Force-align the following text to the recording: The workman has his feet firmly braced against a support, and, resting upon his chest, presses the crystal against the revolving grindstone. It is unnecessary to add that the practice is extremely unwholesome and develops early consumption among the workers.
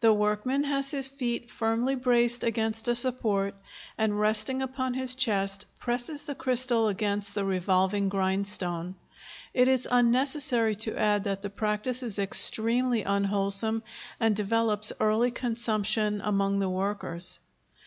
The 0.00 0.12
workman 0.12 0.64
has 0.64 0.90
his 0.90 1.08
feet 1.08 1.48
firmly 1.48 1.94
braced 1.94 2.44
against 2.44 2.86
a 2.86 2.94
support, 2.94 3.54
and, 3.96 4.20
resting 4.20 4.60
upon 4.60 4.92
his 4.92 5.14
chest, 5.14 5.64
presses 5.80 6.24
the 6.24 6.34
crystal 6.34 6.88
against 6.88 7.34
the 7.34 7.46
revolving 7.46 8.10
grindstone. 8.10 8.94
It 9.54 9.66
is 9.66 9.88
unnecessary 9.90 10.74
to 10.84 10.98
add 11.00 11.24
that 11.24 11.40
the 11.40 11.48
practice 11.48 12.02
is 12.02 12.18
extremely 12.18 13.04
unwholesome 13.04 13.82
and 14.20 14.36
develops 14.36 14.92
early 15.00 15.30
consumption 15.30 16.20
among 16.22 16.58
the 16.58 16.68
workers. 16.68 17.40